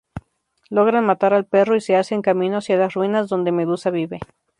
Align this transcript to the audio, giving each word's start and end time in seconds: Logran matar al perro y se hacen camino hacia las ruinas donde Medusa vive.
Logran 0.71 1.05
matar 1.05 1.31
al 1.35 1.45
perro 1.45 1.75
y 1.75 1.81
se 1.81 1.95
hacen 1.95 2.23
camino 2.23 2.57
hacia 2.57 2.75
las 2.75 2.95
ruinas 2.95 3.29
donde 3.29 3.51
Medusa 3.51 3.91
vive. 3.91 4.19